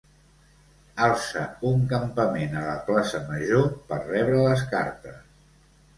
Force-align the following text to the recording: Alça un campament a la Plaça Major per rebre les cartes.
Alça 1.07 1.43
un 1.73 1.83
campament 1.91 2.57
a 2.61 2.65
la 2.69 2.73
Plaça 2.89 3.23
Major 3.29 3.69
per 3.93 4.03
rebre 4.11 4.43
les 4.49 4.65
cartes. 4.73 5.21